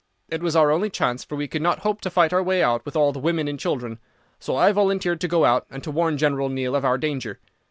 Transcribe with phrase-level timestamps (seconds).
[0.29, 2.83] It was our only chance, for we could not hope to fight our way out
[2.87, 3.99] with all the women and children,
[4.39, 7.37] so I volunteered to go out and to warn General Neill of our danger.